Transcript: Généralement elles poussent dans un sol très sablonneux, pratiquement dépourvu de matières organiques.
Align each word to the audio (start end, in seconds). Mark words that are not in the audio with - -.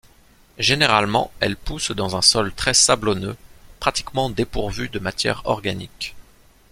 Généralement 0.57 1.31
elles 1.41 1.55
poussent 1.55 1.91
dans 1.91 2.15
un 2.15 2.23
sol 2.23 2.55
très 2.55 2.73
sablonneux, 2.73 3.37
pratiquement 3.79 4.31
dépourvu 4.31 4.89
de 4.89 4.97
matières 4.97 5.43
organiques. 5.45 6.15